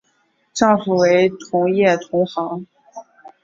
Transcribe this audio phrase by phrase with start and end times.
[0.51, 2.65] 丈夫为同业同行。